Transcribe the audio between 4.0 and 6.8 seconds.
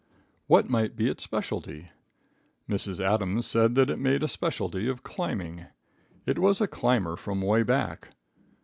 a specialty of climbing. It was a